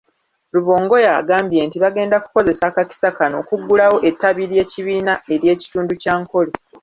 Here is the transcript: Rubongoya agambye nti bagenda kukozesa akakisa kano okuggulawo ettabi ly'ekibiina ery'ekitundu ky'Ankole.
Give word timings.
Rubongoya 0.53 1.11
agambye 1.21 1.59
nti 1.67 1.77
bagenda 1.83 2.21
kukozesa 2.23 2.63
akakisa 2.69 3.07
kano 3.17 3.35
okuggulawo 3.43 3.97
ettabi 4.09 4.43
ly'ekibiina 4.51 5.13
ery'ekitundu 5.33 5.93
ky'Ankole. 6.01 6.53